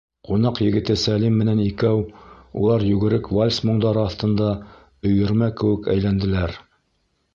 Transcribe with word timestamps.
Ҡунаҡ 0.27 0.59
егете 0.67 0.95
Сәлим 1.01 1.35
менән 1.41 1.59
икәү 1.65 1.99
улар 2.63 2.85
югерек 2.93 3.29
вальс 3.41 3.59
моңдары 3.71 4.03
аҫтында 4.07 4.49
өйөрмә 5.11 5.51
кеүек 5.61 5.93
әйләнделәр. 5.95 6.57